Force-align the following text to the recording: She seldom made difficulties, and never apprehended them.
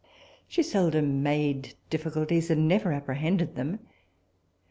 She 0.47 0.63
seldom 0.63 1.21
made 1.21 1.75
difficulties, 1.91 2.49
and 2.49 2.67
never 2.67 2.91
apprehended 2.91 3.53
them. 3.55 3.77